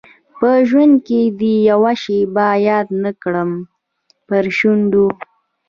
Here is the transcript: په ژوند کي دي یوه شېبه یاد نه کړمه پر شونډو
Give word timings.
په 0.39 0.49
ژوند 0.69 0.93
کي 1.07 1.21
دي 1.39 1.53
یوه 1.69 1.93
شېبه 2.01 2.47
یاد 2.67 2.87
نه 3.03 3.11
کړمه 3.21 3.59
پر 4.27 4.43
شونډو 4.57 5.07